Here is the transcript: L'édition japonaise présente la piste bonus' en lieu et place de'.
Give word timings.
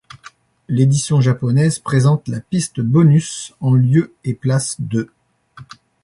L'édition 0.67 1.21
japonaise 1.21 1.77
présente 1.77 2.27
la 2.27 2.39
piste 2.39 2.79
bonus' 2.81 3.53
en 3.61 3.75
lieu 3.75 4.15
et 4.23 4.33
place 4.33 4.77
de'. 4.79 5.11